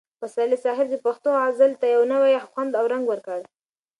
[0.21, 3.39] پسرلي صاحب د پښتو غزل ته یو نوی خوند او رنګ ورکړ.